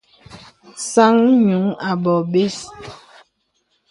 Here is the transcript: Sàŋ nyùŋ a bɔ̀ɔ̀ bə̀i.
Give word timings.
Sàŋ 0.89 1.13
nyùŋ 1.45 1.65
a 1.89 1.91
bɔ̀ɔ̀ 2.01 2.21
bə̀i. 2.31 2.47